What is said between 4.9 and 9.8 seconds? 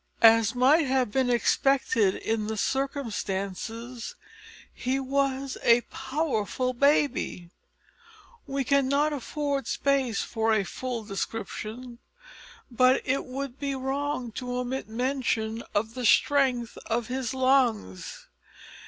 was a powerful baby. We cannot afford